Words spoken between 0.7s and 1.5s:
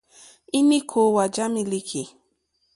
kòòwà já